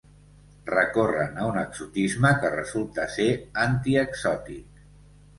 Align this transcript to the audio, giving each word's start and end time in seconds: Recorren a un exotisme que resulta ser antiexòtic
Recorren 0.67 1.35
a 1.41 1.43
un 1.49 1.59
exotisme 1.63 2.31
que 2.43 2.49
resulta 2.53 3.05
ser 3.17 3.27
antiexòtic 3.65 4.81